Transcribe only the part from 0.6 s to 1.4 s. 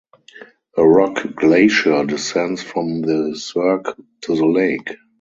A rock